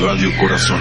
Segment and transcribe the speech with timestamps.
[0.00, 0.80] Radio Corazón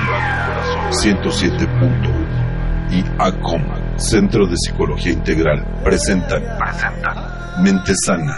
[0.91, 3.61] 107.1 y ACOM,
[3.97, 6.41] Centro de Psicología Integral, presentan,
[7.61, 8.37] Mente Sana,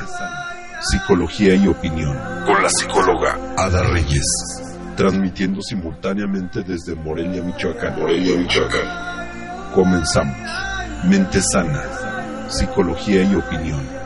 [0.81, 2.17] Psicología y Opinión,
[2.47, 4.25] con la psicóloga Ada Reyes,
[4.97, 7.99] transmitiendo simultáneamente desde Morelia, Michoacán.
[7.99, 9.71] Morelia, Michoacán.
[9.75, 10.35] Comenzamos.
[11.03, 11.83] Mente Sana,
[12.49, 14.00] Psicología y Opinión.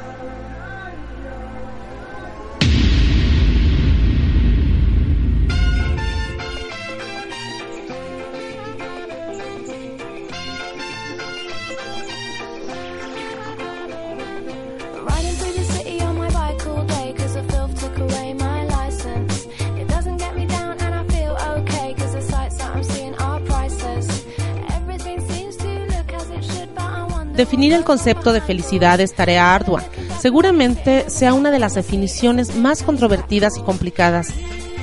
[27.35, 29.83] Definir el concepto de felicidad es tarea ardua.
[30.19, 34.29] Seguramente sea una de las definiciones más controvertidas y complicadas.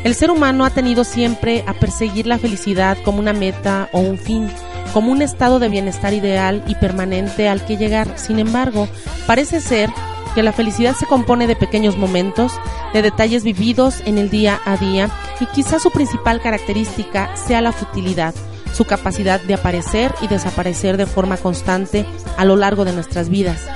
[0.04, 4.18] El ser humano ha tenido siempre a perseguir la felicidad como una meta o un
[4.18, 4.50] fin,
[4.92, 8.18] como un estado de bienestar ideal y permanente al que llegar.
[8.18, 8.86] Sin embargo,
[9.26, 9.88] parece ser
[10.34, 12.52] que la felicidad se compone de pequeños momentos,
[12.92, 15.08] de detalles vividos en el día a día
[15.40, 18.34] y quizás su principal característica sea la futilidad
[18.72, 22.06] su capacidad de aparecer y desaparecer de forma constante
[22.36, 23.66] a lo largo de nuestras vidas.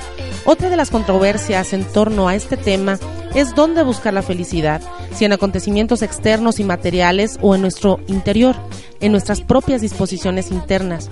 [0.45, 2.97] Otra de las controversias en torno a este tema
[3.35, 4.81] es dónde buscar la felicidad,
[5.13, 8.55] si en acontecimientos externos y materiales o en nuestro interior,
[8.99, 11.09] en nuestras propias disposiciones internas.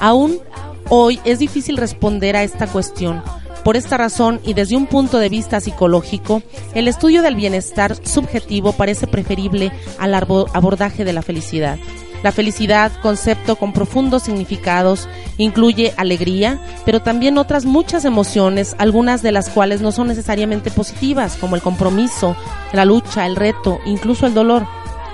[0.00, 0.40] Aún
[0.88, 3.22] hoy es difícil responder a esta cuestión.
[3.62, 6.42] Por esta razón y desde un punto de vista psicológico,
[6.74, 11.78] el estudio del bienestar subjetivo parece preferible al abordaje de la felicidad.
[12.22, 19.32] La felicidad, concepto con profundos significados, incluye alegría, pero también otras muchas emociones, algunas de
[19.32, 22.36] las cuales no son necesariamente positivas, como el compromiso,
[22.72, 24.66] la lucha, el reto, incluso el dolor.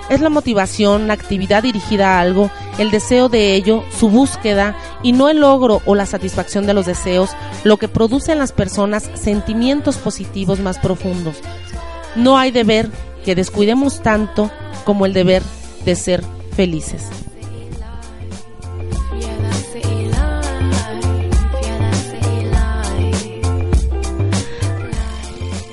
[0.09, 2.49] Es la motivación, la actividad dirigida a algo,
[2.79, 6.87] el deseo de ello, su búsqueda y no el logro o la satisfacción de los
[6.87, 7.31] deseos
[7.63, 11.37] lo que produce en las personas sentimientos positivos más profundos.
[12.15, 12.89] No hay deber
[13.23, 14.49] que descuidemos tanto
[14.83, 15.43] como el deber
[15.85, 16.23] de ser
[16.59, 17.07] felices.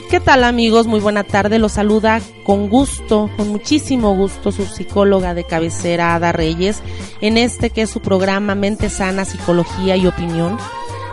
[0.08, 0.86] ¿Qué tal amigos?
[0.86, 1.58] Muy buena tarde.
[1.58, 6.80] Los saluda con gusto, con muchísimo gusto, su psicóloga de cabecera, Ada Reyes,
[7.20, 10.56] en este que es su programa Mente Sana, Psicología y Opinión,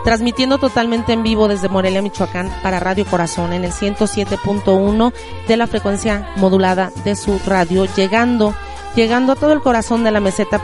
[0.03, 5.13] transmitiendo totalmente en vivo desde Morelia, Michoacán, para Radio Corazón en el 107.1
[5.47, 8.53] de la frecuencia modulada de su radio, llegando
[8.95, 10.61] llegando a todo el corazón de la meseta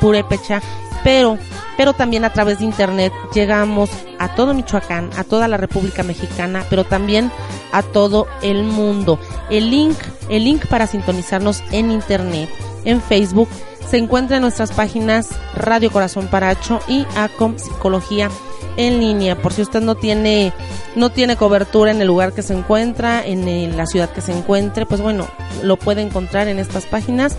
[0.00, 0.60] purépecha,
[1.04, 1.38] pero,
[1.76, 6.64] pero también a través de internet llegamos a todo Michoacán, a toda la República Mexicana,
[6.68, 7.30] pero también
[7.72, 9.18] a todo el mundo.
[9.50, 9.96] El link,
[10.28, 12.48] el link para sintonizarnos en internet,
[12.84, 13.48] en Facebook,
[13.88, 18.28] se encuentra en nuestras páginas Radio Corazón Paracho y ACOM Psicología
[18.76, 20.52] en línea por si usted no tiene
[20.94, 24.86] no tiene cobertura en el lugar que se encuentra en la ciudad que se encuentre
[24.86, 25.26] pues bueno
[25.62, 27.36] lo puede encontrar en estas páginas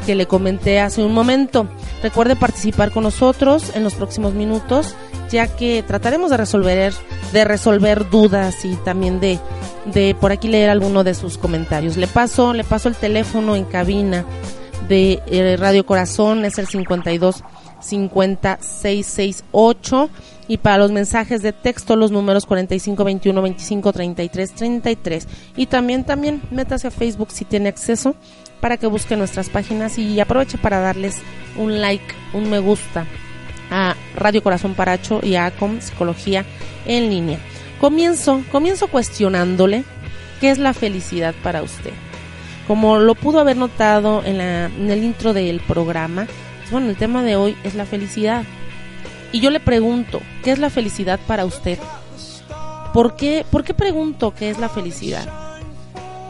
[0.00, 1.66] que le comenté hace un momento.
[2.02, 4.94] Recuerde participar con nosotros en los próximos minutos,
[5.30, 6.92] ya que trataremos de resolver,
[7.32, 9.38] de resolver dudas y también de,
[9.86, 11.96] de por aquí leer alguno de sus comentarios.
[11.96, 14.24] Le paso, le paso el teléfono en cabina
[14.88, 17.44] de eh, Radio Corazón, es el 52
[17.80, 20.10] 50 668
[20.48, 26.04] y para los mensajes de texto los números 45 21 25 33 33 y también
[26.04, 28.14] también métase a Facebook si tiene acceso
[28.60, 31.22] para que busque nuestras páginas y aproveche para darles
[31.56, 33.06] un like, un me gusta
[33.70, 36.44] a Radio Corazón Paracho y a ACOM Psicología
[36.86, 37.38] en línea.
[37.80, 39.84] Comienzo, comienzo cuestionándole
[40.40, 41.92] qué es la felicidad para usted.
[42.66, 46.26] Como lo pudo haber notado en, la, en el intro del programa,
[46.58, 48.44] pues bueno, el tema de hoy es la felicidad.
[49.32, 51.78] Y yo le pregunto, ¿qué es la felicidad para usted?
[52.92, 55.28] ¿Por qué, ¿Por qué pregunto qué es la felicidad?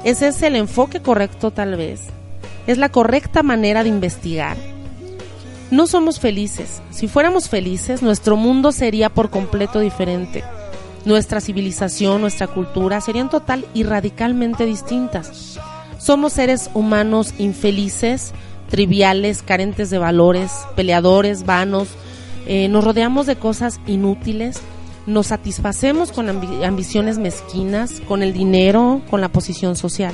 [0.04, 2.10] ¿Ese es el enfoque correcto tal vez?
[2.66, 4.56] Es la correcta manera de investigar.
[5.70, 6.82] No somos felices.
[6.90, 10.44] Si fuéramos felices, nuestro mundo sería por completo diferente.
[11.06, 15.58] nuestra civilización, nuestra cultura serían total y radicalmente distintas.
[15.96, 18.32] Somos seres humanos infelices,
[18.68, 21.88] triviales, carentes de valores, peleadores, vanos,
[22.46, 24.60] eh, nos rodeamos de cosas inútiles,
[25.06, 30.12] nos satisfacemos con ambiciones mezquinas, con el dinero, con la posición social.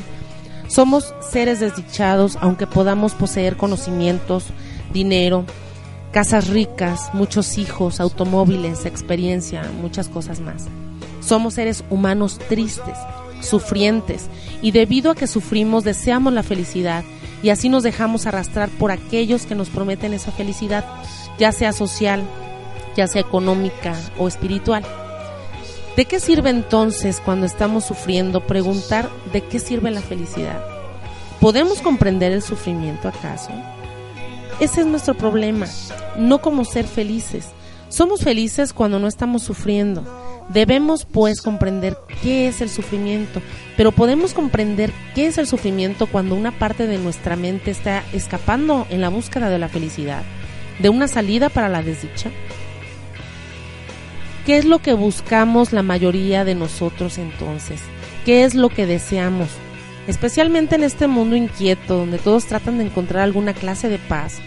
[0.68, 4.46] Somos seres desdichados, aunque podamos poseer conocimientos,
[4.92, 5.44] dinero,
[6.12, 10.66] casas ricas, muchos hijos, automóviles, experiencia, muchas cosas más.
[11.20, 12.96] Somos seres humanos tristes,
[13.40, 14.28] sufrientes,
[14.62, 17.04] y debido a que sufrimos deseamos la felicidad
[17.42, 20.84] y así nos dejamos arrastrar por aquellos que nos prometen esa felicidad,
[21.38, 22.22] ya sea social,
[22.96, 24.84] ya sea económica o espiritual.
[25.96, 30.62] ¿De qué sirve entonces cuando estamos sufriendo preguntar de qué sirve la felicidad?
[31.40, 33.50] ¿Podemos comprender el sufrimiento acaso?
[34.60, 35.66] Ese es nuestro problema,
[36.16, 37.46] no como ser felices.
[37.88, 40.04] Somos felices cuando no estamos sufriendo
[40.48, 43.42] Debemos pues comprender qué es el sufrimiento,
[43.76, 48.86] pero podemos comprender qué es el sufrimiento cuando una parte de nuestra mente está escapando
[48.90, 50.22] en la búsqueda de la felicidad,
[50.78, 52.30] de una salida para la desdicha.
[54.46, 57.80] ¿Qué es lo que buscamos la mayoría de nosotros entonces?
[58.24, 59.48] ¿Qué es lo que deseamos?
[60.06, 64.38] Especialmente en este mundo inquieto donde todos tratan de encontrar alguna clase de paz,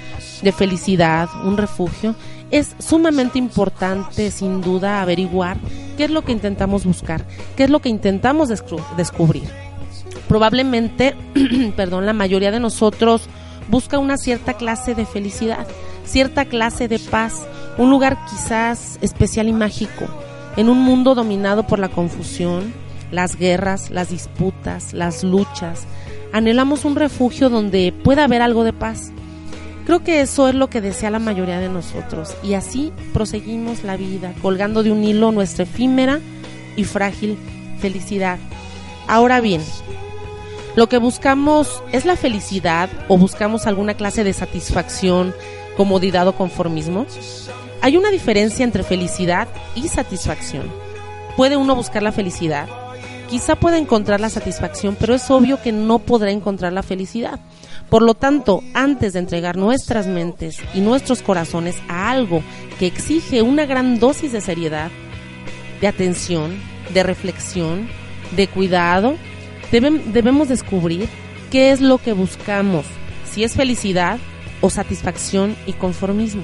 [0.42, 2.16] de felicidad, un refugio,
[2.50, 5.58] es sumamente importante sin duda averiguar
[5.98, 7.26] qué es lo que intentamos buscar,
[7.58, 8.48] qué es lo que intentamos
[8.96, 9.50] descubrir.
[10.30, 11.14] Probablemente,
[11.76, 13.24] perdón, la mayoría de nosotros
[13.68, 15.68] busca una cierta clase de felicidad,
[16.06, 17.46] cierta clase de paz,
[17.80, 20.06] un lugar quizás especial y mágico,
[20.56, 22.72] en un mundo dominado por la confusión,
[23.10, 25.88] las guerras, las disputas, las luchas.
[26.32, 29.12] Anhelamos un refugio donde pueda haber algo de paz,
[29.90, 33.98] Creo que eso es lo que desea la mayoría de nosotros y así proseguimos la
[33.98, 36.20] vida, colgando de un hilo nuestra efímera
[36.76, 37.40] y frágil
[37.80, 38.38] felicidad.
[39.08, 39.64] Ahora bien,
[40.76, 45.34] lo que buscamos es la felicidad o buscamos alguna clase de satisfacción,
[45.76, 47.08] comodidad o conformismo.
[47.82, 50.70] Hay una diferencia entre felicidad y satisfacción.
[51.38, 52.68] Puede uno buscar la felicidad,
[53.30, 57.40] quizá pueda encontrar la satisfacción, pero es obvio que no podrá encontrar la felicidad.
[57.90, 62.44] Por lo tanto, antes de entregar nuestras mentes y nuestros corazones a algo
[62.78, 64.92] que exige una gran dosis de seriedad,
[65.80, 66.60] de atención,
[66.94, 67.88] de reflexión,
[68.36, 69.16] de cuidado,
[69.72, 71.08] debemos descubrir
[71.50, 72.86] qué es lo que buscamos,
[73.32, 74.20] si es felicidad
[74.62, 76.44] o satisfacción y conformismo.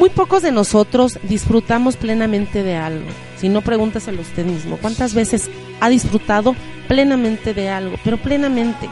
[0.00, 3.04] Muy pocos de nosotros disfrutamos plenamente de algo.
[3.36, 4.78] Si no, pregúntaselo usted mismo.
[4.78, 6.56] ¿Cuántas veces ha disfrutado
[6.88, 7.98] plenamente de algo?
[8.02, 8.88] Pero plenamente.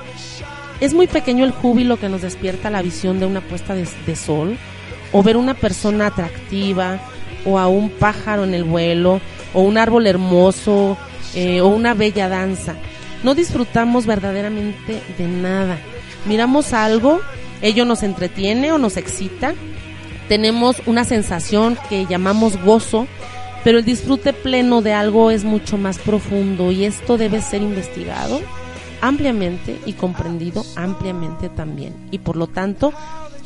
[0.80, 4.58] Es muy pequeño el júbilo que nos despierta la visión de una puesta de, sol,
[5.10, 7.00] o ver una persona atractiva,
[7.46, 9.22] o a un pájaro en el vuelo,
[9.54, 10.98] o un árbol hermoso,
[11.34, 12.74] eh, o una bella danza.
[13.22, 15.78] No disfrutamos verdaderamente de nada.
[16.26, 17.22] Miramos algo,
[17.62, 19.54] ello nos entretiene o nos excita,
[20.28, 23.06] tenemos una sensación que llamamos gozo,
[23.64, 28.40] pero el disfrute pleno de algo es mucho más profundo y esto debe ser investigado
[29.00, 32.92] ampliamente y comprendido ampliamente también y por lo tanto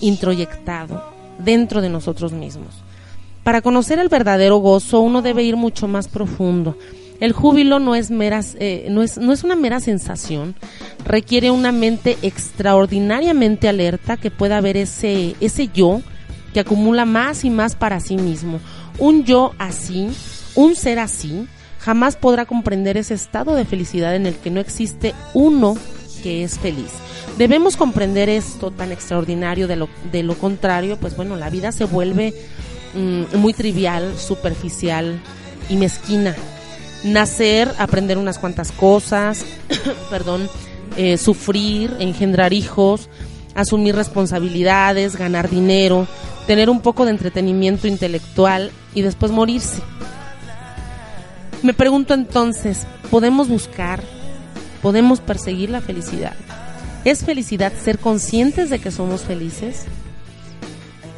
[0.00, 1.05] introyectado
[1.38, 2.75] dentro de nosotros mismos.
[3.44, 6.76] Para conocer el verdadero gozo uno debe ir mucho más profundo.
[7.20, 10.56] El júbilo no es, meras, eh, no, es, no es una mera sensación,
[11.05, 16.02] requiere una mente extraordinariamente alerta que pueda ver ese, ese yo
[16.52, 18.61] que acumula más y más para sí mismo.
[18.99, 20.09] Un yo así,
[20.54, 21.47] un ser así,
[21.78, 25.76] jamás podrá comprender ese estado de felicidad en el que no existe uno
[26.23, 26.92] que es feliz.
[27.38, 31.85] Debemos comprender esto tan extraordinario, de lo, de lo contrario, pues bueno, la vida se
[31.85, 32.35] vuelve
[32.94, 35.21] mm, muy trivial, superficial
[35.68, 36.37] y mezquina.
[37.04, 39.44] Nacer, aprender unas cuantas cosas,
[40.11, 40.49] perdón,
[40.97, 43.09] eh, sufrir, engendrar hijos,
[43.54, 46.06] asumir responsabilidades, ganar dinero,
[46.46, 49.82] tener un poco de entretenimiento intelectual y después morirse.
[51.62, 54.02] Me pregunto entonces, ¿podemos buscar,
[54.82, 56.34] podemos perseguir la felicidad?
[57.04, 59.84] ¿Es felicidad ser conscientes de que somos felices?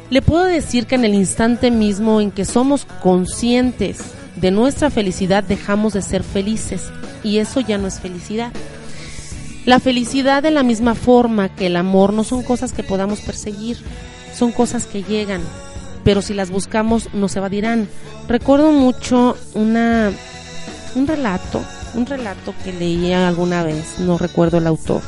[0.09, 3.99] Le puedo decir que en el instante mismo en que somos conscientes
[4.35, 6.83] de nuestra felicidad dejamos de ser felices
[7.23, 8.51] y eso ya no es felicidad.
[9.65, 13.79] La felicidad de la misma forma que el amor no son cosas que podamos perseguir,
[14.37, 15.41] son cosas que llegan,
[16.03, 17.87] pero si las buscamos nos evadirán.
[18.27, 20.11] Recuerdo mucho una
[20.95, 21.61] un relato,
[21.93, 25.01] un relato que leía alguna vez, no recuerdo el autor,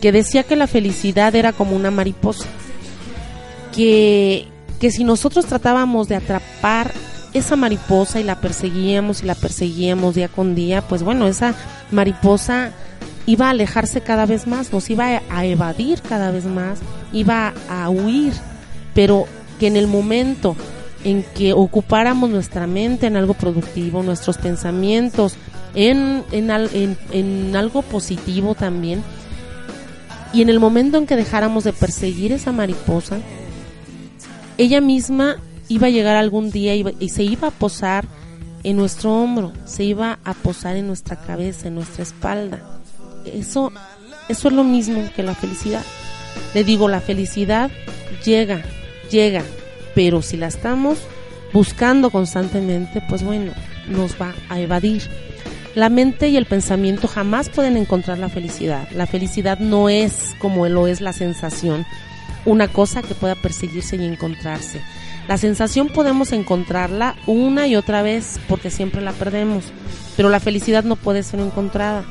[0.00, 2.46] que decía que la felicidad era como una mariposa,
[3.74, 4.48] que,
[4.80, 6.92] que si nosotros tratábamos de atrapar
[7.32, 11.54] esa mariposa y la perseguíamos y la perseguíamos día con día, pues bueno, esa
[11.90, 12.72] mariposa
[13.26, 16.80] iba a alejarse cada vez más, nos iba a evadir cada vez más,
[17.12, 18.32] iba a huir,
[18.94, 19.26] pero
[19.58, 20.56] que en el momento
[21.04, 25.36] en que ocupáramos nuestra mente en algo productivo, nuestros pensamientos
[25.74, 29.02] en, en, algo positivo también,
[30.32, 33.18] y en el momento en que dejáramos de perseguir esa mariposa,
[34.58, 35.36] ella misma
[35.68, 38.04] iba a llegar algún día y, se iba a posar
[38.62, 42.79] en nuestro hombro, se iba a posar en nuestra cabeza, en nuestra espalda.
[43.24, 43.72] Eso,
[44.28, 45.84] eso es lo mismo que la felicidad.
[46.54, 47.70] Le digo, la felicidad
[48.24, 48.62] llega,
[49.10, 49.42] llega,
[49.94, 50.98] pero si la estamos
[51.52, 53.52] buscando constantemente, pues bueno,
[53.88, 55.02] nos va a evadir.
[55.74, 58.88] La mente y el pensamiento jamás pueden encontrar la felicidad.
[58.90, 61.86] La felicidad no es como lo es la sensación,
[62.44, 64.80] una cosa que pueda perseguirse y encontrarse.
[65.28, 69.66] La sensación podemos encontrarla una y otra vez porque siempre la perdemos,
[70.16, 72.04] pero la felicidad no puede ser encontrada.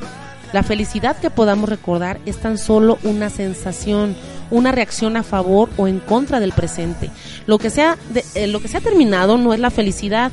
[0.51, 4.15] La felicidad que podamos recordar es tan solo una sensación,
[4.49, 7.11] una reacción a favor o en contra del presente.
[7.45, 7.97] Lo que, sea
[8.33, 10.31] eh, lo que se ha terminado no es la felicidad.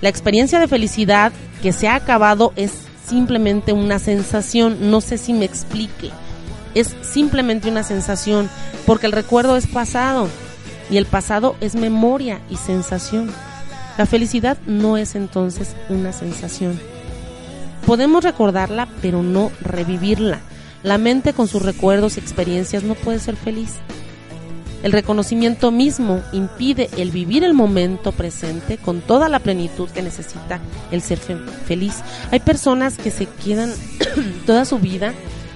[0.00, 2.72] La experiencia de felicidad que se ha acabado es
[3.06, 4.90] simplemente una sensación.
[4.90, 6.10] No sé si me explique.
[6.74, 8.48] Es simplemente una sensación
[8.86, 10.28] porque el recuerdo es pasado
[10.90, 13.32] y el pasado es memoria y sensación.
[13.98, 16.80] La felicidad no es entonces una sensación.
[17.90, 20.38] Podemos recordarla, pero no revivirla.
[20.84, 23.78] La mente con sus recuerdos y experiencias no puede ser feliz.
[24.84, 30.60] El reconocimiento mismo impide el vivir el momento presente con toda la plenitud que necesita
[30.92, 31.96] el ser feliz.
[32.30, 33.72] Hay personas que se quedan
[34.46, 35.12] toda su vida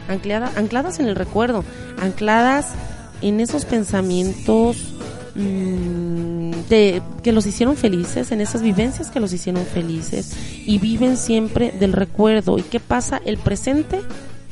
[0.09, 1.62] ancladas en el recuerdo,
[2.00, 2.73] ancladas
[3.23, 4.79] en esos pensamientos
[5.37, 6.24] mm,
[6.68, 10.33] que los hicieron felices, en esas vivencias que los hicieron felices
[10.66, 12.59] y viven siempre del recuerdo.
[12.59, 13.21] ¿Y qué pasa?
[13.25, 14.00] El presente,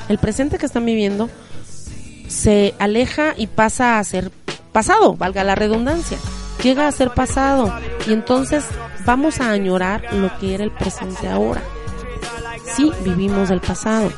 [0.08, 1.28] el presente que están viviendo
[2.28, 4.30] se aleja y pasa a ser
[4.72, 6.18] pasado, valga la redundancia,
[6.62, 7.72] llega a ser pasado
[8.06, 8.64] y entonces
[9.04, 11.62] vamos a añorar lo que era el presente ahora.
[12.76, 14.10] Sí, vivimos del pasado.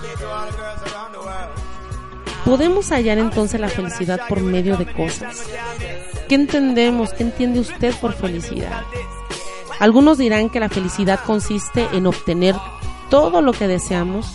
[2.44, 5.42] Podemos hallar entonces la felicidad por medio de cosas.
[6.35, 7.12] ¿Qué entendemos?
[7.12, 8.83] ¿Qué entiende usted por felicidad?
[9.79, 12.57] Algunos dirán que la felicidad consiste en obtener
[13.09, 14.26] todo lo que deseamos.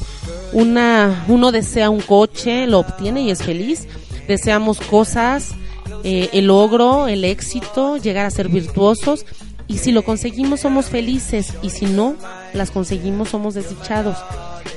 [0.53, 3.86] Una, uno desea un coche, lo obtiene y es feliz.
[4.29, 5.56] Deseamos cosas,
[6.06, 9.25] eh, el logro, el éxito, llegar a ser virtuosos
[9.68, 12.15] y si lo conseguimos somos felices y si no
[12.53, 14.15] las conseguimos somos desdichados.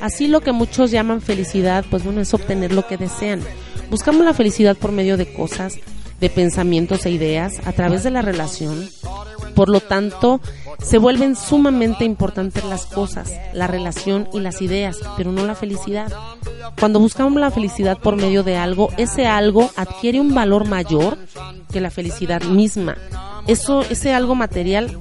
[0.00, 3.42] Así lo que muchos llaman felicidad, pues bueno, es obtener lo que desean.
[3.90, 5.78] Buscamos la felicidad por medio de cosas,
[6.22, 8.88] de pensamientos e ideas, a través de la relación.
[9.56, 10.40] Por lo tanto,
[10.80, 16.12] se vuelven sumamente importantes las cosas, la relación y las ideas, pero no la felicidad.
[16.78, 21.18] Cuando buscamos la felicidad por medio de algo, ese algo adquiere un valor mayor
[21.72, 22.96] que la felicidad misma.
[23.48, 24.96] Eso, ese algo material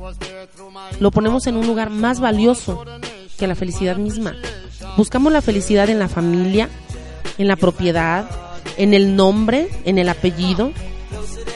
[1.00, 2.84] lo ponemos en un lugar más valioso
[3.38, 4.34] que la felicidad misma.
[4.98, 6.68] Buscamos la felicidad en la familia,
[7.38, 8.28] en la propiedad,
[8.78, 10.72] en el nombre, en el apellido.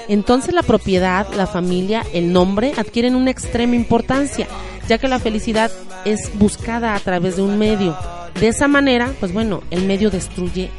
[0.08, 4.48] Entonces la propiedad, la familia, el nombre adquieren una extrema importancia,
[4.88, 5.72] ya que la felicidad
[6.06, 7.98] es buscada a través de un medio.
[8.40, 10.70] De esa manera, pues bueno, el medio destruye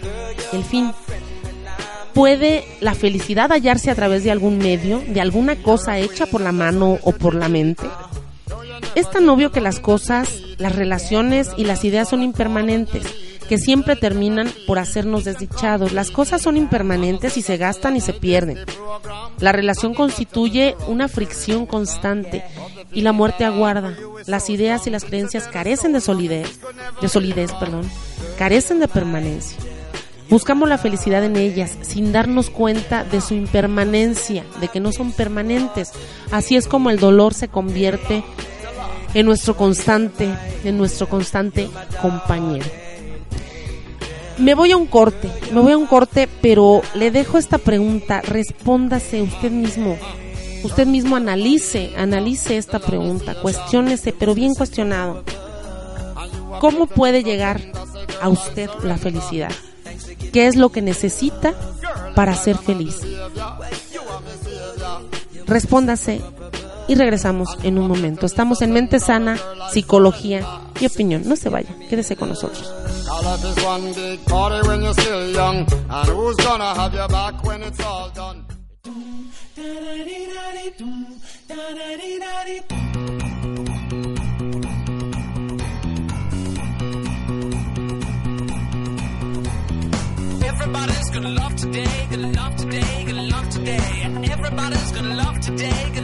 [0.53, 0.93] el fin.
[2.13, 6.53] ¿Puede la felicidad hallarse a través de algún medio, de alguna cosa hecha por la
[6.53, 7.87] mano o por la mente?
[8.95, 13.05] Es tan obvio que las cosas, las relaciones y las ideas son impermanentes,
[13.49, 15.93] que siempre terminan por hacernos desdichados.
[15.93, 18.59] Las cosas son impermanentes y se gastan y se pierden.
[19.39, 22.45] La relación constituye una fricción constante
[22.93, 23.95] y la muerte aguarda.
[24.27, 26.59] Las ideas y las creencias carecen de solidez,
[27.01, 27.89] de solidez, perdón,
[28.39, 29.59] carecen de permanencia.
[30.29, 35.13] Buscamos la felicidad en ellas sin darnos cuenta de su impermanencia, de que no son
[35.13, 35.93] permanentes.
[36.33, 38.25] Así es como el dolor se convierte
[39.15, 40.29] en nuestro constante,
[40.65, 41.71] en nuestro constante
[42.03, 42.67] compañero.
[44.39, 48.21] Me voy a un corte, me voy a un corte, pero le dejo esta pregunta,
[48.21, 49.97] respóndase usted mismo,
[50.63, 55.25] usted mismo analice, analice esta pregunta, cuestiónese, pero bien cuestionado.
[56.61, 57.61] ¿Cómo puede llegar
[58.21, 59.53] a usted la felicidad?
[60.33, 61.55] ¿Qué es lo que necesita
[62.15, 63.01] para ser feliz?
[65.47, 66.21] Respóndase
[66.89, 68.27] y regresamos en un momento.
[68.27, 69.39] Estamos en Mente Sana,
[69.73, 70.47] Psicología
[70.81, 71.23] y Opinión.
[71.27, 72.73] No se vaya, quédese con nosotros.
[90.49, 94.33] Everybody's gonna love today, gonna love today, gonna love today.
[94.33, 95.96] Everybody's gonna love today.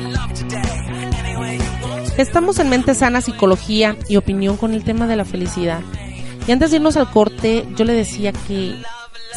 [2.18, 5.80] Estamos en Mente Sana, Psicología y Opinión con el tema de la felicidad.
[6.46, 8.76] Y antes de irnos al corte, yo le decía que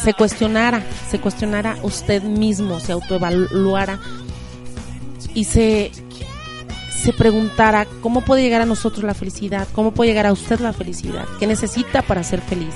[0.02, 3.98] se cuestionara, se cuestionara usted mismo, se autoevaluara
[5.34, 5.90] y se,
[6.90, 10.72] se preguntara cómo puede llegar a nosotros la felicidad, cómo puede llegar a usted la
[10.72, 12.74] felicidad, qué necesita para ser feliz.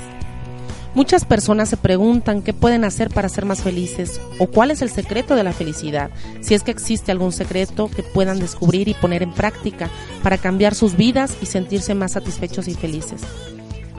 [0.93, 4.89] Muchas personas se preguntan qué pueden hacer para ser más felices o cuál es el
[4.89, 9.23] secreto de la felicidad, si es que existe algún secreto que puedan descubrir y poner
[9.23, 9.89] en práctica
[10.21, 13.21] para cambiar sus vidas y sentirse más satisfechos y felices.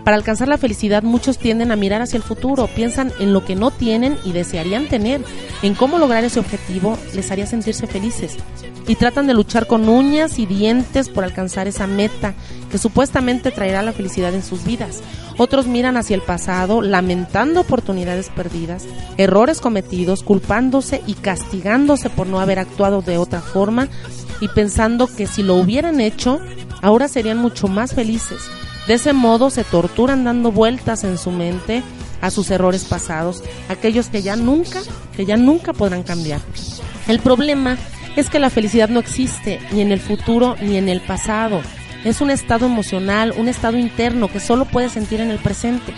[0.04, 3.54] Para alcanzar la felicidad muchos tienden a mirar hacia el futuro, piensan en lo que
[3.54, 5.22] no tienen y desearían tener,
[5.62, 8.36] en cómo lograr ese objetivo les haría sentirse felices
[8.86, 12.34] y tratan de luchar con uñas y dientes por alcanzar esa meta
[12.70, 15.00] que supuestamente traerá la felicidad en sus vidas.
[15.38, 18.84] Otros miran hacia el pasado, lamentando oportunidades perdidas,
[19.16, 23.88] errores cometidos, culpándose y castigándose por no haber actuado de otra forma
[24.40, 26.40] y pensando que si lo hubieran hecho,
[26.80, 28.40] ahora serían mucho más felices
[28.86, 31.82] de ese modo se torturan dando vueltas en su mente
[32.20, 34.80] a sus errores pasados, aquellos que ya nunca,
[35.16, 36.40] que ya nunca podrán cambiar.
[37.08, 37.78] El problema
[38.16, 41.60] es que la felicidad no existe ni en el futuro ni en el pasado.
[42.04, 45.92] Es un estado emocional, un estado interno que solo puedes sentir en el presente.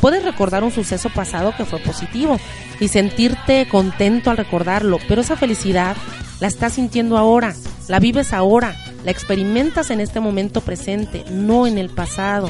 [0.00, 2.38] Puedes recordar un suceso pasado que fue positivo
[2.78, 5.96] y sentirte contento al recordarlo, pero esa felicidad
[6.40, 7.54] la estás sintiendo ahora,
[7.88, 8.74] la vives ahora,
[9.04, 12.48] la experimentas en este momento presente, no en el pasado.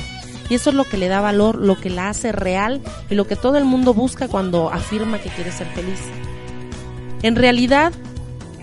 [0.49, 3.27] Y eso es lo que le da valor, lo que la hace real y lo
[3.27, 6.01] que todo el mundo busca cuando afirma que quiere ser feliz.
[7.23, 7.93] En realidad,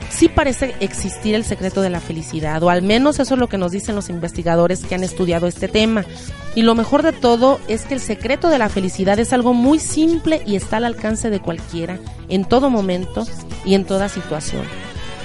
[0.09, 3.57] sí parece existir el secreto de la felicidad, o al menos eso es lo que
[3.57, 6.05] nos dicen los investigadores que han estudiado este tema.
[6.55, 9.79] Y lo mejor de todo es que el secreto de la felicidad es algo muy
[9.79, 11.99] simple y está al alcance de cualquiera,
[12.29, 13.27] en todo momento
[13.65, 14.63] y en toda situación.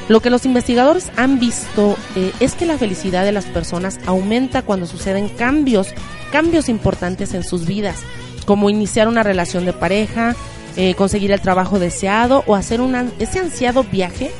[0.09, 4.63] Lo que los investigadores han visto eh, es que la felicidad de las personas aumenta
[4.63, 5.89] cuando suceden cambios,
[6.33, 8.01] cambios importantes en sus vidas,
[8.45, 10.35] como iniciar una relación de pareja,
[10.77, 14.33] eh, conseguir el trabajo deseado o hacer una, ese ansiado viaje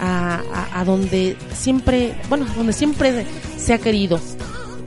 [0.00, 4.20] a, donde siempre, bueno, donde siempre se ha querido.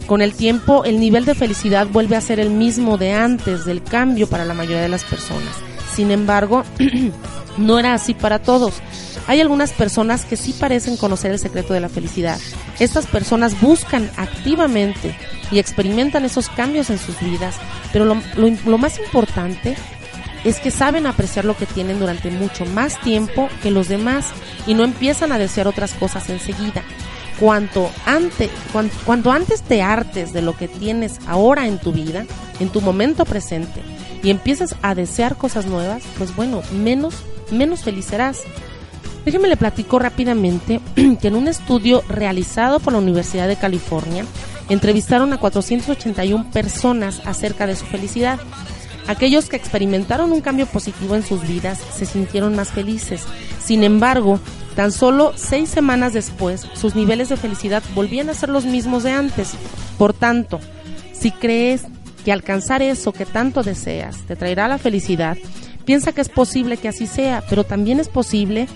[0.07, 3.83] Con el tiempo, el nivel de felicidad vuelve a ser el mismo de antes del
[3.83, 5.53] cambio para la mayoría de las personas.
[5.93, 6.63] Sin embargo,
[7.57, 8.81] no era así para todos.
[9.27, 12.39] Hay algunas personas que sí parecen conocer el secreto de la felicidad.
[12.79, 15.15] Estas personas buscan activamente
[15.51, 17.55] y experimentan esos cambios en sus vidas,
[17.91, 19.75] pero lo, más importante
[20.43, 24.27] es que saben apreciar lo que tienen durante mucho más tiempo que los demás
[24.67, 26.83] y no empiezan a desear otras cosas enseguida.
[27.39, 28.49] Cuanto antes,
[29.05, 32.25] cuanto antes te hartes de lo que tienes ahora en tu vida,
[32.59, 33.81] en tu momento presente,
[34.21, 37.15] y empieces a desear cosas nuevas, pues bueno, menos,
[37.51, 38.41] menos feliz serás.
[39.25, 40.81] Déjeme le platico rápidamente
[41.21, 44.25] que en un estudio realizado por la Universidad de California,
[44.69, 48.39] entrevistaron a 481 personas acerca de su felicidad.
[49.09, 53.23] Aquellos que experimentaron un cambio positivo en sus vidas se sintieron más felices.
[53.59, 54.39] Sin embargo,
[54.75, 59.09] tan solo seis semanas después, sus niveles de felicidad volvían a ser los mismos de
[59.09, 59.53] antes.
[59.97, 60.59] Por tanto,
[61.11, 61.85] si crees
[62.23, 65.39] que alcanzar eso que tanto deseas te traerá la felicidad,
[65.85, 68.67] piensa que es posible que así sea, pero también es posible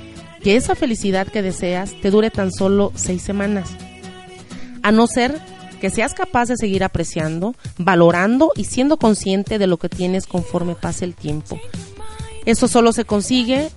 [0.41, 3.69] que esa felicidad que deseas te dure tan solo seis semanas.
[4.81, 5.39] A no ser
[5.83, 10.75] que seas capaz de seguir apreciando, valorando y siendo consciente de lo que tienes conforme
[10.75, 11.59] pase el tiempo.
[12.45, 13.69] Eso solo se consigue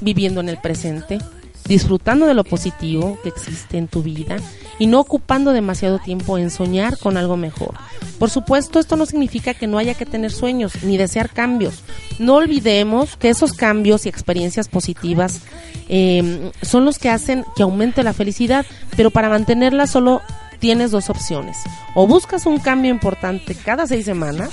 [0.00, 1.18] viviendo en el presente,
[1.66, 4.38] disfrutando de lo positivo que existe en tu vida
[4.78, 7.74] y no ocupando demasiado tiempo en soñar con algo mejor.
[8.18, 11.82] Por supuesto, esto no significa que no haya que tener sueños ni desear cambios.
[12.18, 15.42] No olvidemos que esos cambios y experiencias positivas
[15.90, 18.64] eh, son los que hacen que aumente la felicidad,
[18.96, 20.22] pero para mantenerla solo
[20.60, 21.58] tienes dos opciones.
[21.94, 24.50] O buscas un cambio importante cada seis semanas,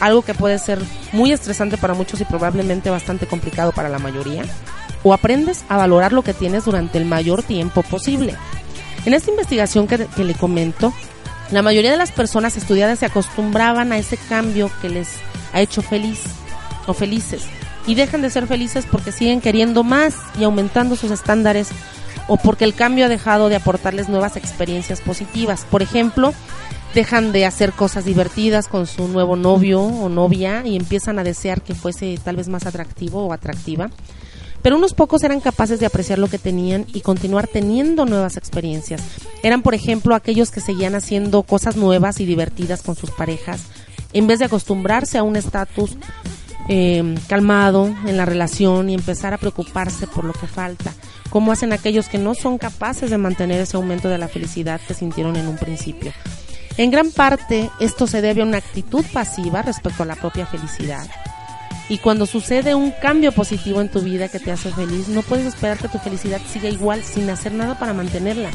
[0.00, 0.80] algo que puede ser
[1.12, 4.42] muy estresante para muchos y probablemente bastante complicado para la mayoría,
[5.04, 8.34] o aprendes a valorar lo que tienes durante el mayor tiempo posible.
[9.06, 10.92] En esta investigación que, le comento,
[11.50, 15.08] la mayoría de las personas estudiadas se acostumbraban a ese cambio que les
[15.52, 16.20] ha hecho feliz
[16.86, 17.44] o felices
[17.86, 21.68] y dejan de ser felices porque siguen queriendo más y aumentando sus estándares
[22.28, 25.66] o porque el cambio ha dejado de aportarles nuevas experiencias positivas.
[25.70, 26.32] Por ejemplo,
[26.94, 31.62] dejan de hacer cosas divertidas con su nuevo novio o novia y empiezan a desear
[31.62, 33.90] que fuese tal vez más atractivo o atractiva
[34.62, 39.02] pero unos pocos eran capaces de apreciar lo que tenían y continuar teniendo nuevas experiencias.
[39.42, 43.62] Eran, por ejemplo, aquellos que seguían haciendo cosas nuevas y divertidas con sus parejas,
[44.12, 45.96] en vez de acostumbrarse a un estatus
[46.68, 50.92] eh, calmado en la relación y empezar a preocuparse por lo que falta.
[51.30, 54.94] Como hacen aquellos que no son capaces de mantener ese aumento de la felicidad que
[54.94, 56.12] sintieron en un principio.
[56.76, 61.06] En gran parte esto se debe a una actitud pasiva respecto a la propia felicidad.
[61.88, 65.46] Y cuando sucede un cambio positivo en tu vida que te hace feliz, no puedes
[65.46, 68.50] esperar que tu felicidad siga igual sin hacer nada para mantenerla,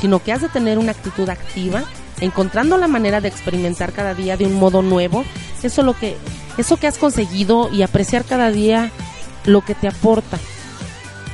[0.00, 1.84] sino que has de tener una actitud activa,
[2.20, 5.24] encontrando la manera de experimentar cada día de un modo nuevo,
[5.62, 6.16] eso lo que
[6.58, 8.90] eso que has conseguido y apreciar cada día
[9.44, 10.38] lo que te aporta.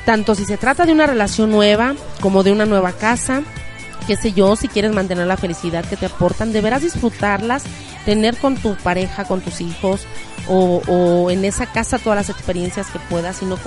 [0.09, 3.43] Tanto si se trata de una relación nueva como de una nueva casa,
[4.07, 7.65] qué sé yo, si quieres mantener la felicidad que te aportan, deberás disfrutarlas,
[8.07, 10.07] tener con tu pareja, con tus hijos
[10.49, 13.59] o, en esa casa todas las experiencias que puedas y no,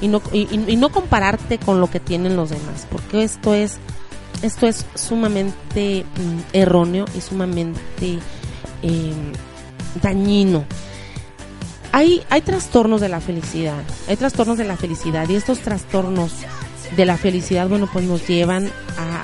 [0.00, 3.78] y, no, y, no compararte con lo que tienen los demás, porque esto es,
[4.42, 8.18] esto es sumamente mm, erróneo y sumamente
[8.82, 9.32] em,
[10.02, 10.64] dañino.
[11.96, 16.30] Hay, hay trastornos de la felicidad, hay trastornos de la felicidad y estos trastornos
[16.94, 18.70] de la felicidad, bueno, pues nos llevan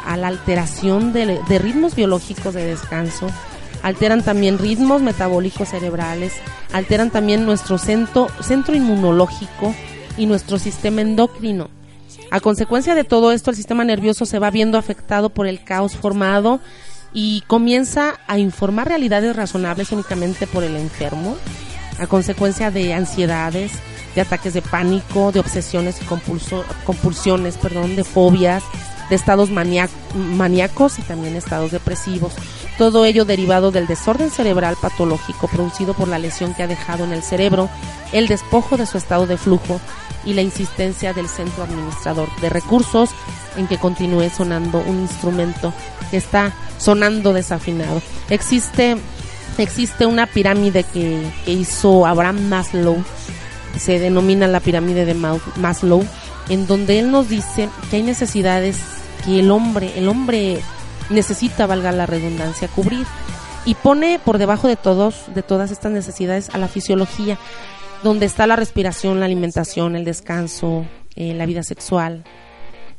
[0.06, 3.26] a, la alteración de, ritmos biológicos de descanso,
[3.82, 6.32] alteran también ritmos metabólicos cerebrales,
[6.72, 9.74] alteran también nuestro centro, centro inmunológico
[10.16, 11.68] y nuestro sistema endocrino.
[12.30, 15.94] A consecuencia de todo esto, el sistema nervioso se va viendo afectado por el caos
[15.94, 16.58] formado
[17.12, 21.36] y comienza a informar realidades razonables únicamente por el enfermo,
[21.98, 23.72] a consecuencia de ansiedades,
[24.14, 26.04] de ataques de pánico, de obsesiones y
[26.84, 28.62] compulsiones, perdón, de fobias,
[29.08, 32.32] de estados maníacos y también estados depresivos.
[32.78, 37.12] Todo ello derivado del desorden cerebral patológico producido por la lesión que ha dejado en
[37.12, 37.68] el cerebro,
[38.12, 39.80] el despojo de su estado de flujo
[40.24, 43.10] y la insistencia del centro administrador de recursos
[43.56, 45.72] en que continúe sonando un instrumento
[46.10, 48.00] que está sonando desafinado.
[48.30, 48.96] Existe,
[49.58, 53.04] existe una pirámide que, hizo Abraham Maslow
[53.78, 56.04] se denomina la pirámide de Maslow,
[56.48, 58.78] en donde él nos dice que hay necesidades
[59.24, 60.60] que el hombre, el hombre
[61.10, 63.06] necesita, valga la redundancia, cubrir.
[63.64, 67.38] Y pone por debajo de todos, de todas estas necesidades a la fisiología,
[68.02, 70.84] donde está la respiración, la alimentación, el descanso,
[71.14, 72.24] eh, la vida sexual.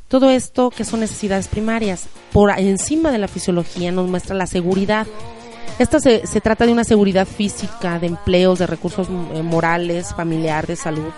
[0.08, 5.06] Todo esto que son necesidades primarias, por encima de la fisiología nos muestra la seguridad,
[5.78, 10.66] esta se, se trata de una seguridad física, de empleos, de recursos eh, morales, familiar,
[10.66, 11.12] de salud,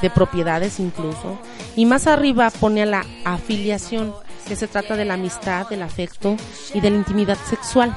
[0.00, 1.38] de propiedades incluso.
[1.74, 4.14] Y más arriba pone a la afiliación,
[4.46, 6.36] que se trata de la amistad, del afecto
[6.74, 7.96] y de la intimidad sexual.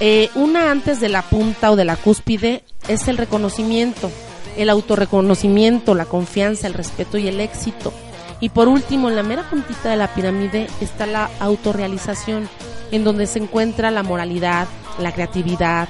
[0.00, 4.10] Eh, una antes de la punta o de la cúspide es el reconocimiento,
[4.56, 7.92] el autorreconocimiento, la confianza, el respeto y el éxito.
[8.40, 12.48] Y por último, en la mera puntita de la pirámide está la autorrealización,
[12.90, 14.68] en donde se encuentra la moralidad,
[14.98, 15.88] la creatividad,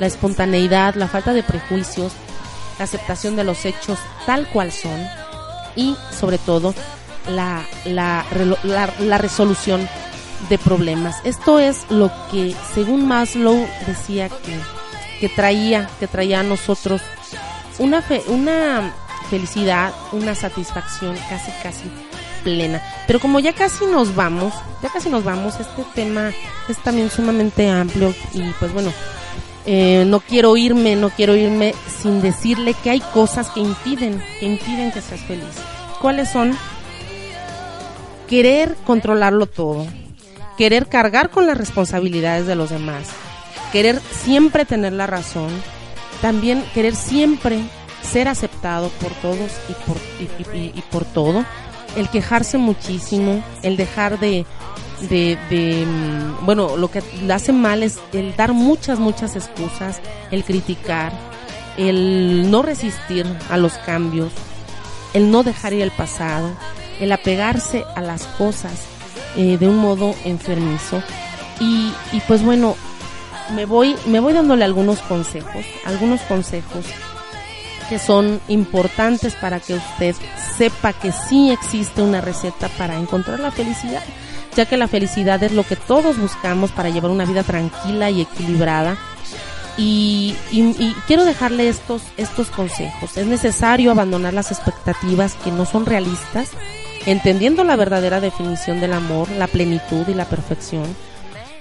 [0.00, 2.12] la espontaneidad, la falta de prejuicios,
[2.78, 5.00] la aceptación de los hechos tal cual son
[5.76, 6.74] y sobre todo
[7.28, 8.24] la, la,
[8.64, 9.88] la, resolución
[10.48, 11.16] de problemas.
[11.24, 14.58] Esto es lo que según Maslow decía que,
[15.20, 17.00] que traía, que traía a nosotros
[17.78, 18.92] una, fe, una
[19.30, 21.90] felicidad, una satisfacción casi casi
[22.44, 22.82] plena.
[23.06, 24.52] Pero como ya casi nos vamos,
[24.82, 26.30] ya casi nos vamos, este tema
[26.68, 28.92] es también sumamente amplio y pues bueno,
[29.66, 34.46] eh, no quiero irme, no quiero irme sin decirle que hay cosas que impiden, que
[34.46, 35.54] impiden que seas feliz.
[36.00, 36.56] ¿Cuáles son?
[38.28, 39.86] Querer controlarlo todo,
[40.58, 43.08] querer cargar con las responsabilidades de los demás,
[43.72, 45.50] querer siempre tener la razón,
[46.20, 47.60] también querer siempre
[48.02, 49.96] ser aceptado por todos y por,
[50.54, 51.44] y por todo,
[51.96, 54.46] el quejarse muchísimo, el dejar de,
[55.08, 57.02] de, mm, bueno, lo que
[57.32, 61.12] hace mal es el dar muchas, muchas excusas, el criticar,
[61.76, 64.32] el no resistir a los cambios,
[65.12, 66.50] el no dejar ir el pasado,
[67.00, 68.82] el apegarse a las cosas
[69.36, 71.02] eh, de un modo enfermizo.
[71.60, 72.76] Y, y pues bueno,
[73.54, 76.84] me voy, me voy dándole algunos consejos, algunos consejos
[77.88, 80.16] que son importantes para que usted
[80.56, 84.02] sepa que sí existe una receta para encontrar la felicidad,
[84.56, 88.22] ya que la felicidad es lo que todos buscamos para llevar una vida tranquila y
[88.22, 88.96] equilibrada.
[89.76, 90.36] Y,
[91.08, 93.16] quiero dejarle estos, estos consejos.
[93.16, 96.50] Es necesario abandonar las expectativas que no son realistas,
[97.06, 100.84] entendiendo la verdadera definición del amor, la plenitud y la perfección.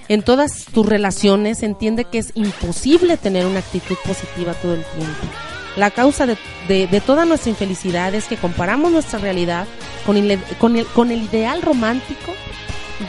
[0.10, 5.28] En todas tus relaciones entiende que es imposible tener una actitud positiva todo el tiempo
[5.76, 9.66] la causa de, de, toda nuestra infelicidad es que comparamos nuestra realidad
[10.06, 12.34] con el, con el, con el ideal romántico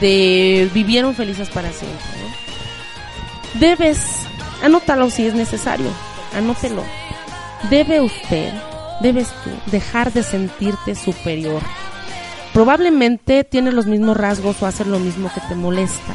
[0.01, 1.99] de vivieron felices para siempre.
[3.55, 3.99] Debes,
[4.63, 5.89] anótalo si es necesario,
[6.35, 6.83] anótelo.
[7.71, 8.53] debe usted,
[9.01, 11.63] debes tú, dejar de sentirte superior.
[12.53, 16.15] Probablemente tienes los mismos rasgos o haces lo mismo que te molesta.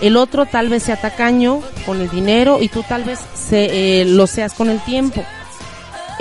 [0.00, 4.04] El otro tal vez sea tacaño con el dinero y tú tal vez se, eh,
[4.04, 5.24] lo seas con el tiempo.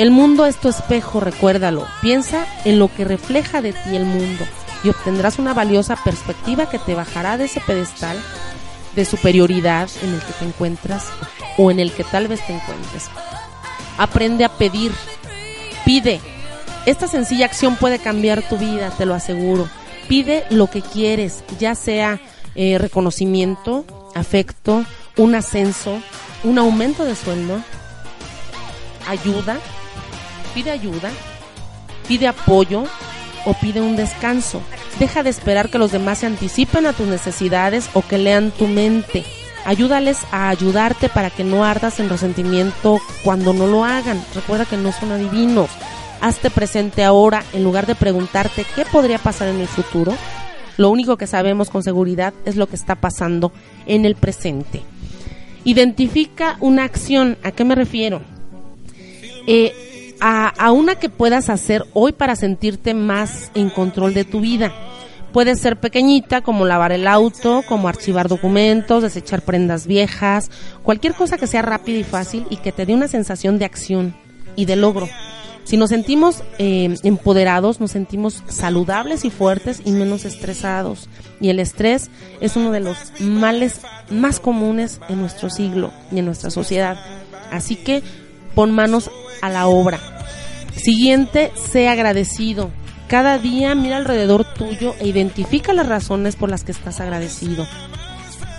[0.01, 1.85] El mundo es tu espejo, recuérdalo.
[2.01, 4.47] Piensa en lo que refleja de ti el mundo
[4.83, 8.19] y obtendrás una valiosa perspectiva que te bajará de ese pedestal
[8.95, 11.05] de superioridad en el que te encuentras
[11.55, 13.11] o en el que tal vez te encuentres.
[13.99, 14.91] Aprende a pedir,
[15.85, 16.19] pide.
[16.87, 19.69] Esta sencilla acción puede cambiar tu vida, te lo aseguro.
[20.07, 22.19] Pide lo que quieres, ya sea
[22.55, 23.85] eh, reconocimiento,
[24.15, 24.83] afecto,
[25.15, 26.01] un ascenso,
[26.43, 27.61] un aumento de sueldo,
[29.07, 29.59] ayuda,
[30.53, 31.11] pide ayuda,
[32.07, 32.83] pide apoyo
[33.45, 34.61] o pide un descanso.
[34.99, 38.67] Deja de esperar que los demás se anticipen a tus necesidades o que lean tu
[38.67, 39.23] mente.
[39.65, 44.23] Ayúdales a ayudarte para que no ardas en resentimiento cuando no lo hagan.
[44.33, 45.69] Recuerda que no son adivinos.
[46.19, 50.13] Hazte presente ahora en lugar de preguntarte qué podría pasar en el futuro.
[50.77, 53.51] Lo único que sabemos con seguridad es lo que está pasando
[53.85, 54.81] en el presente.
[55.63, 57.37] Identifica una acción.
[57.43, 58.21] ¿A qué me refiero?
[59.47, 59.90] Eh,
[60.21, 64.71] a, una que puedas hacer hoy para sentirte más en control de tu vida.
[65.33, 70.51] Puede ser pequeñita, como lavar el auto, como archivar documentos, desechar prendas viejas,
[70.83, 74.13] cualquier cosa que sea rápida y fácil y que te dé una sensación de acción
[74.55, 75.09] y de logro.
[75.63, 81.07] Si nos sentimos eh, empoderados, nos sentimos saludables y fuertes y menos estresados.
[81.39, 82.09] Y el estrés
[82.41, 83.79] es uno de los males
[84.09, 86.97] más comunes en nuestro siglo y en nuestra sociedad.
[87.51, 88.03] Así que
[88.55, 89.09] pon manos
[89.41, 89.99] a la obra.
[90.75, 92.71] Siguiente, sé agradecido.
[93.07, 97.67] Cada día mira alrededor tuyo e identifica las razones por las que estás agradecido.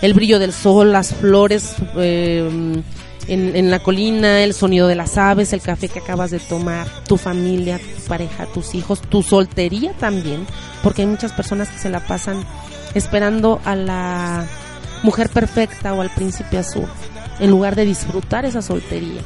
[0.02, 2.83] El brillo del sol, las flores eh,
[3.28, 6.87] en, en, la colina, el sonido de las aves, el café que acabas de tomar,
[7.05, 10.46] tu familia, tu pareja, tus hijos, tu soltería también,
[10.83, 12.44] porque hay muchas personas que se la pasan
[12.94, 14.46] esperando a la
[15.02, 16.87] mujer perfecta o al príncipe azul,
[17.40, 19.22] en lugar de disfrutar esa soltería.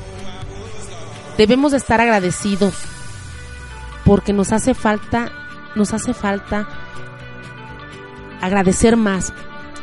[1.37, 2.75] Debemos de estar agradecidos
[4.05, 5.31] porque nos hace falta,
[5.75, 6.69] nos hace falta
[8.41, 9.33] agradecer más.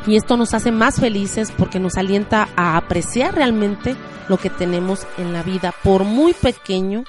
[0.06, 3.96] Y esto nos hace más felices porque nos alienta a apreciar realmente
[4.28, 7.04] lo que tenemos en la vida, por muy pequeño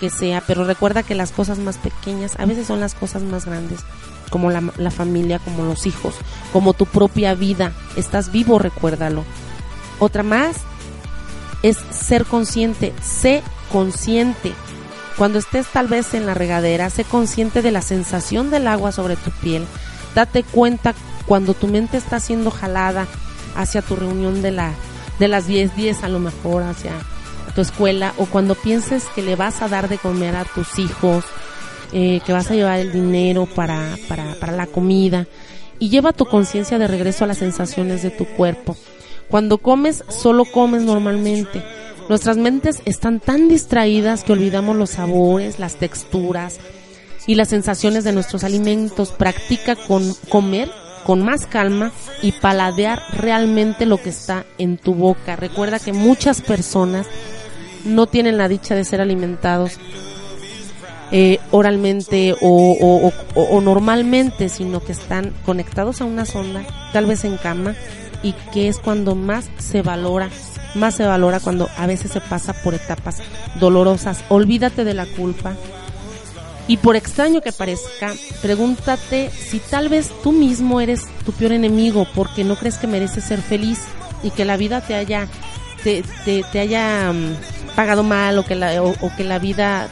[0.00, 0.42] que sea.
[0.46, 3.80] Pero recuerda que las cosas más pequeñas a veces son las cosas más grandes,
[4.30, 6.14] como la, la familia, como los hijos,
[6.52, 7.72] como tu propia vida.
[7.96, 9.24] Estás vivo, recuérdalo.
[9.98, 10.56] Otra más
[11.62, 14.52] es ser consciente, sé consciente.
[15.16, 19.16] Cuando estés tal vez en la regadera, sé consciente de la sensación del agua sobre
[19.16, 19.64] tu piel.
[20.14, 20.94] Date cuenta
[21.26, 23.06] cuando tu mente está siendo jalada
[23.56, 24.72] hacia tu reunión de la
[25.18, 26.92] de las 10 10 a lo mejor hacia
[27.54, 31.24] tu escuela o cuando pienses que le vas a dar de comer a tus hijos,
[31.92, 35.26] eh, que vas a llevar el dinero para, para, para la comida
[35.78, 38.76] y lleva tu conciencia de regreso a las sensaciones de tu cuerpo.
[39.28, 41.62] Cuando comes, solo comes normalmente.
[42.08, 46.58] Nuestras mentes están tan distraídas que olvidamos los sabores, las texturas
[47.26, 49.10] y las sensaciones de nuestros alimentos.
[49.12, 50.70] Practica con comer
[51.04, 55.36] con más calma y paladear realmente lo que está en tu boca.
[55.36, 57.06] Recuerda que muchas personas
[57.84, 59.78] no tienen la dicha de ser alimentados
[61.10, 67.36] eh, oralmente o, o, normalmente, sino que están conectados a una sonda, tal vez en
[67.36, 67.74] cama,
[68.22, 70.30] y que es cuando más se valora,
[70.74, 73.18] más se valora cuando a veces se pasa por etapas
[73.58, 74.24] dolorosas.
[74.28, 75.54] Olvídate de la culpa,
[76.68, 82.06] y por extraño que parezca, pregúntate si tal vez tú mismo eres tu peor enemigo
[82.14, 83.80] porque no crees que mereces ser feliz
[84.22, 85.26] y que la vida te haya
[85.82, 87.34] te, te, te haya um,
[87.74, 89.88] pagado mal o que la o, o, que la vida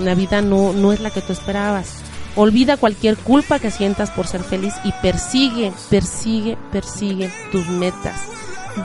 [0.00, 1.96] la vida no no es la que tú esperabas.
[2.34, 8.20] Olvida cualquier culpa que sientas por ser feliz y persigue, persigue, persigue tus metas.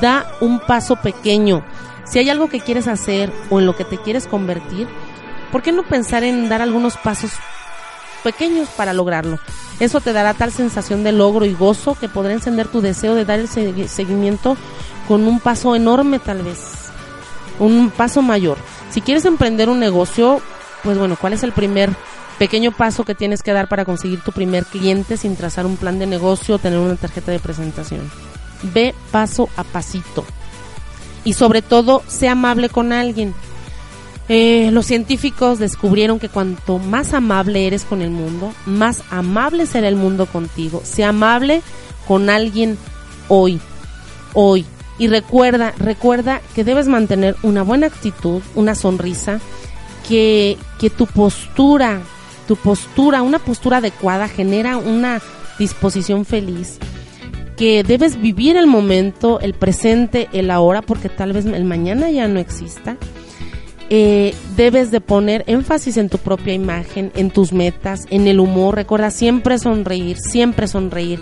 [0.01, 1.63] Da un paso pequeño.
[2.05, 4.87] Si hay algo que quieres hacer o en lo que te quieres convertir,
[5.51, 7.31] ¿por qué no pensar en dar algunos pasos
[8.23, 9.39] pequeños para lograrlo?
[9.79, 13.25] Eso te dará tal sensación de logro y gozo que podrá encender tu deseo de
[13.25, 14.57] dar el seguimiento
[15.07, 16.59] con un paso enorme tal vez,
[17.59, 18.57] un paso mayor.
[18.91, 20.41] Si quieres emprender un negocio,
[20.83, 21.89] pues bueno, ¿cuál es el primer
[22.37, 25.99] pequeño paso que tienes que dar para conseguir tu primer cliente sin trazar un plan
[25.99, 28.09] de negocio o tener una tarjeta de presentación?
[28.73, 30.25] Ve paso a pasito.
[31.23, 33.33] Y sobre todo, sé amable con alguien.
[34.29, 39.87] Eh, los científicos descubrieron que cuanto más amable eres con el mundo, más amable será
[39.87, 40.81] el mundo contigo.
[40.85, 41.61] Sea amable
[42.07, 42.77] con alguien
[43.27, 43.59] hoy,
[44.33, 44.65] hoy,
[44.99, 49.39] Y recuerda, recuerda que debes mantener una buena actitud, una sonrisa,
[50.07, 52.01] que, que tu postura,
[52.47, 55.19] tu postura, una postura adecuada genera una
[55.57, 56.77] disposición feliz,
[57.55, 62.27] que debes vivir el momento, el presente, el ahora, porque tal vez el mañana ya
[62.27, 62.97] no exista.
[63.89, 68.75] Eh, debes de poner énfasis en tu propia imagen, en tus metas, en el humor.
[68.75, 71.19] Recuerda siempre sonreír, siempre sonreír,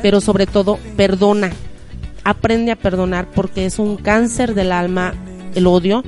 [0.00, 1.50] pero sobre todo perdona.
[2.24, 5.14] Aprende a perdonar porque es un cáncer del alma
[5.54, 6.02] el odio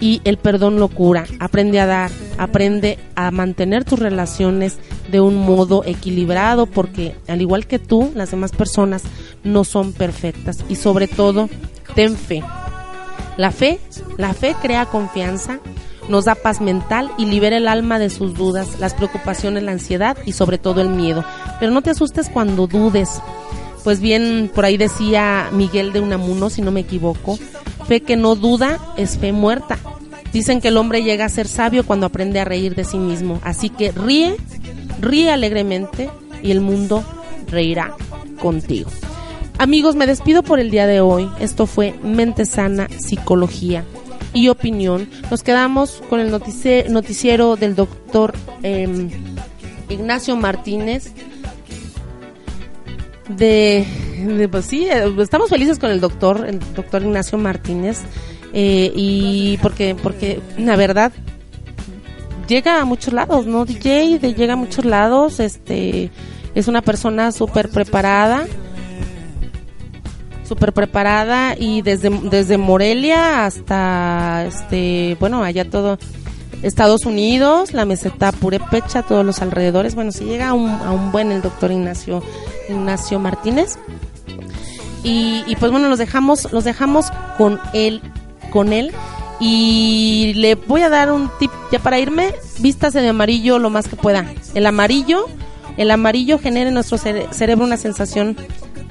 [0.00, 1.26] y el perdón lo cura.
[1.38, 4.78] Aprende a dar, aprende a mantener tus relaciones
[5.10, 9.02] de un modo equilibrado porque al igual que tú, las demás personas
[9.42, 11.48] no son perfectas y sobre todo,
[11.94, 12.42] ten fe.
[13.36, 13.80] La fe,
[14.16, 15.58] la fe crea confianza,
[16.08, 20.16] nos da paz mental y libera el alma de sus dudas, las preocupaciones, la ansiedad
[20.24, 21.24] y sobre todo el miedo.
[21.58, 23.20] Pero no te asustes cuando dudes.
[23.82, 27.38] Pues bien, por ahí decía Miguel de Unamuno, si no me equivoco,
[27.86, 29.78] fe que no duda es fe muerta.
[30.32, 33.40] Dicen que el hombre llega a ser sabio cuando aprende a reír de sí mismo.
[33.44, 34.36] Así que ríe,
[35.00, 36.10] ríe alegremente
[36.42, 37.04] y el mundo
[37.48, 37.94] reirá
[38.40, 38.90] contigo.
[39.58, 41.30] Amigos, me despido por el día de hoy.
[41.38, 43.84] Esto fue Mente Sana, Psicología
[44.32, 45.08] y Opinión.
[45.30, 49.10] Nos quedamos con el noticiero del doctor em,
[49.88, 51.12] Ignacio Martínez.
[53.28, 53.86] De,
[54.50, 58.02] pues sí, eh, estamos felices con el doctor, el doctor Ignacio Martínez.
[58.52, 61.12] Eh, y porque, porque la verdad
[62.46, 63.64] llega a muchos lados, ¿no?
[63.64, 66.10] DJ llega a muchos lados, este
[66.54, 68.46] es una persona súper preparada
[70.44, 75.98] súper preparada y desde, desde Morelia hasta, este, bueno, allá todo
[76.62, 79.94] Estados Unidos, la meseta Purepecha, todos los alrededores.
[79.94, 82.22] Bueno, si llega a un, a un buen el doctor Ignacio,
[82.68, 83.78] Ignacio Martínez.
[85.02, 88.00] Y, y pues bueno, los dejamos, los dejamos con él,
[88.50, 88.92] con él.
[89.46, 93.88] Y le voy a dar un tip ya para irme, vístase de amarillo lo más
[93.88, 94.24] que pueda.
[94.54, 95.26] El amarillo,
[95.76, 98.38] el amarillo genera en nuestro cerebro una sensación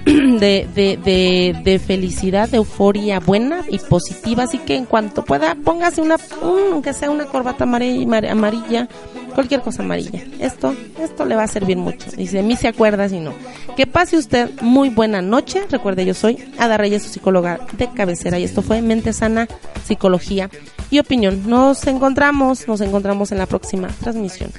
[0.06, 4.44] de, de, de, felicidad, de euforia buena y positiva.
[4.44, 8.89] Así que en cuanto pueda, póngase una, aunque sea una corbata amarilla,
[9.34, 10.22] cualquier cosa amarilla.
[10.39, 12.10] Esto, esto le va a servir mucho.
[12.18, 13.34] Y de mí se acuerda, si no.
[13.78, 15.63] Que pase usted muy buena noche.
[15.70, 18.39] Recuerde, yo soy Ada Reyes, su psicóloga de cabecera.
[18.39, 19.48] Y esto fue Mente Sana,
[19.86, 20.50] Psicología
[20.89, 21.50] y Opinión.
[21.50, 24.52] Nos encontramos, nos encontramos en la próxima transmisión.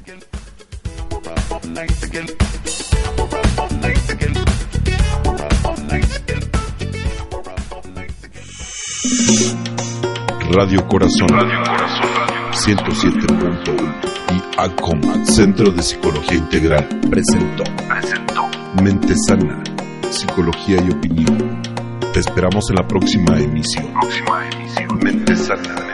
[10.50, 11.28] Radio Corazón.
[11.28, 12.14] Radio Corazón.
[12.52, 17.64] 107.1 y ACOM, Centro de Psicología Integral, presentó.
[17.88, 18.42] Presentó.
[18.82, 19.62] Mente sana,
[20.10, 21.60] psicología y opinión.
[22.12, 23.92] Te esperamos en la próxima emisión.
[24.00, 24.98] Próxima emisión.
[25.02, 25.93] Mente sana.